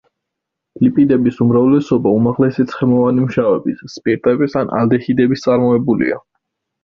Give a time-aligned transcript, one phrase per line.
[0.85, 6.19] ლიპიდების უმრავლესობა უმაღლესი ცხიმოვანი მჟავების, სპირტების ან ალდეჰიდების წარმოებულია.